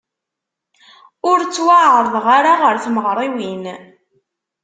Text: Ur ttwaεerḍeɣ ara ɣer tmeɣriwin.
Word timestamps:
Ur 1.29 1.39
ttwaεerḍeɣ 1.43 2.25
ara 2.37 2.53
ɣer 2.61 2.75
tmeɣriwin. 2.83 3.63